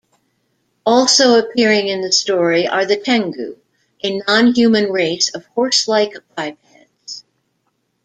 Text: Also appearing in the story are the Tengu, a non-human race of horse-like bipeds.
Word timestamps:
Also 0.83 1.37
appearing 1.37 1.87
in 1.87 2.01
the 2.01 2.11
story 2.11 2.67
are 2.67 2.87
the 2.87 2.97
Tengu, 2.97 3.55
a 4.03 4.17
non-human 4.27 4.91
race 4.91 5.29
of 5.35 5.45
horse-like 5.53 6.15
bipeds. 6.35 7.23